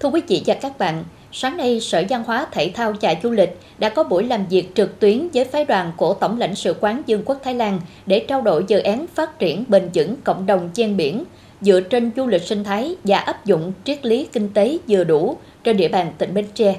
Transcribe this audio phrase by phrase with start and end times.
[0.00, 3.30] Thưa quý vị và các bạn, sáng nay Sở Văn hóa Thể thao và Du
[3.30, 6.74] lịch đã có buổi làm việc trực tuyến với phái đoàn của Tổng lãnh sự
[6.80, 10.46] quán Dương quốc Thái Lan để trao đổi dự án phát triển bền vững cộng
[10.46, 11.24] đồng ven biển
[11.60, 15.38] dựa trên du lịch sinh thái và áp dụng triết lý kinh tế vừa đủ
[15.64, 16.76] trên địa bàn tỉnh Bến Tre.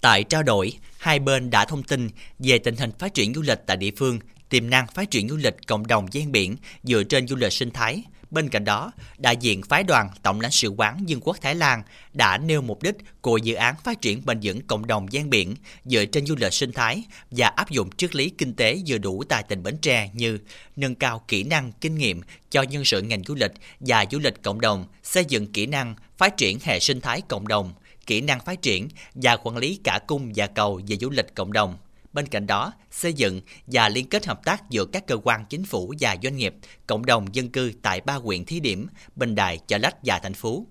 [0.00, 3.58] Tại trao đổi, hai bên đã thông tin về tình hình phát triển du lịch
[3.66, 4.18] tại địa phương,
[4.48, 7.70] tiềm năng phát triển du lịch cộng đồng ven biển dựa trên du lịch sinh
[7.70, 8.02] thái,
[8.32, 11.82] Bên cạnh đó, đại diện phái đoàn Tổng lãnh sự quán Dương quốc Thái Lan
[12.12, 15.54] đã nêu mục đích của dự án phát triển bền vững cộng đồng gian biển
[15.84, 19.24] dựa trên du lịch sinh thái và áp dụng triết lý kinh tế vừa đủ
[19.28, 20.38] tại tỉnh Bến Tre như
[20.76, 24.42] nâng cao kỹ năng, kinh nghiệm cho nhân sự ngành du lịch và du lịch
[24.42, 27.72] cộng đồng, xây dựng kỹ năng, phát triển hệ sinh thái cộng đồng,
[28.06, 31.52] kỹ năng phát triển và quản lý cả cung và cầu về du lịch cộng
[31.52, 31.78] đồng.
[32.12, 35.64] Bên cạnh đó, xây dựng và liên kết hợp tác giữa các cơ quan chính
[35.64, 36.54] phủ và doanh nghiệp,
[36.86, 40.34] cộng đồng dân cư tại ba huyện thí điểm Bình Đại, Chợ Lách và thành
[40.34, 40.66] phố.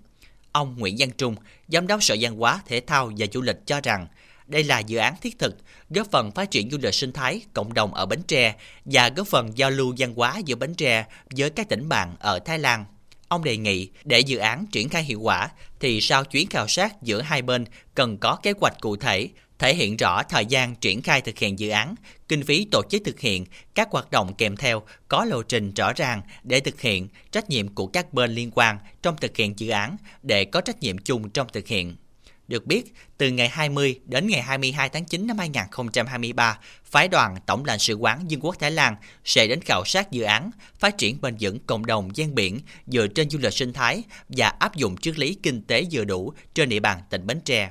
[0.52, 1.36] Ông Nguyễn Văn Trung,
[1.68, 4.08] Giám đốc Sở Văn hóa, Thể thao và Du lịch cho rằng
[4.48, 5.58] đây là dự án thiết thực,
[5.90, 9.28] góp phần phát triển du lịch sinh thái, cộng đồng ở Bến Tre và góp
[9.28, 12.86] phần giao lưu văn hóa giữa Bến Tre với các tỉnh bạn ở Thái Lan.
[13.28, 17.02] Ông đề nghị để dự án triển khai hiệu quả thì sau chuyến khảo sát
[17.02, 19.30] giữa hai bên cần có kế hoạch cụ thể,
[19.62, 21.96] thể hiện rõ thời gian triển khai thực hiện dự án,
[22.28, 23.46] kinh phí tổ chức thực hiện,
[23.76, 27.68] các hoạt động kèm theo có lộ trình rõ ràng để thực hiện trách nhiệm
[27.76, 31.30] của các bên liên quan trong thực hiện dự án để có trách nhiệm chung
[31.30, 31.96] trong thực hiện.
[32.48, 37.66] Được biết, từ ngày 20 đến ngày 22 tháng 9 năm 2023, phái đoàn Tổng
[37.66, 38.96] lãnh sự quán Dương quốc Thái Lan
[39.26, 43.08] sẽ đến khảo sát dự án phát triển bền vững cộng đồng gian biển dựa
[43.08, 46.70] trên du lịch sinh thái và áp dụng triết lý kinh tế vừa đủ trên
[46.70, 47.70] địa bàn tỉnh Bến Tre.